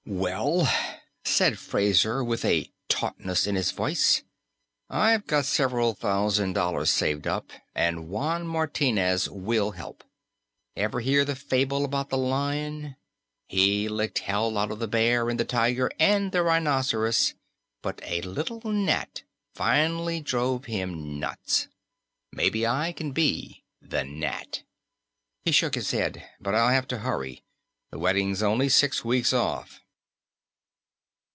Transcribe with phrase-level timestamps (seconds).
[0.07, 0.67] "Well,"
[1.23, 4.23] said Fraser with a tautness in his voice,
[4.89, 10.03] "I've got several thousand dollars saved up, and Juan Martinez will help.
[10.75, 12.97] Ever hear the fable about the lion?
[13.47, 17.33] He licked hell out of the bear and the tiger and the rhinoceros,
[17.81, 19.23] but a little gnat
[19.55, 21.67] finally drove him nuts.
[22.33, 24.63] Maybe I can be the gnat."
[25.45, 26.23] He shook his head.
[26.39, 27.43] "But I'll have to hurry.
[27.91, 29.77] The wedding's only six weeks off."